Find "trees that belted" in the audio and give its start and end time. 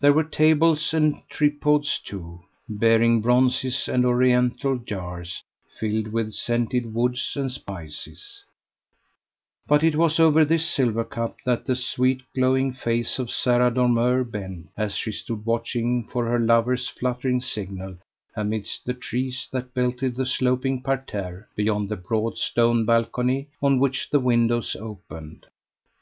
18.94-20.14